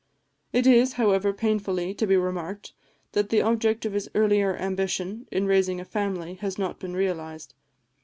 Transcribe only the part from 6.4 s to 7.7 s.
has not been realised.